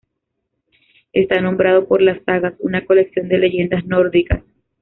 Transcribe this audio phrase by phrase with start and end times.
[1.13, 4.41] Está nombrado por las sagas, una colección de leyendas nórdicas.